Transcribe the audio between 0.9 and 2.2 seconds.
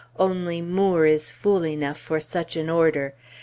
is fool enough for